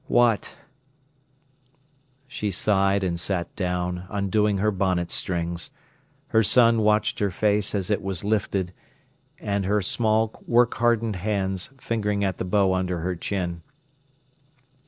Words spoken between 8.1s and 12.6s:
lifted, and her small, work hardened hands fingering at the